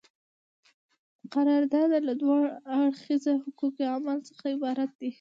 [1.33, 2.39] قرارداد له دوه
[2.79, 5.09] اړخیزه حقوقي عمل څخه عبارت دی.